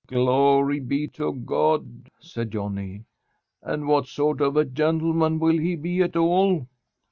[0.07, 3.03] "Glory be to God!" said Johnny,
[3.61, 6.65] "and what sort of a gentleman will he be at all?"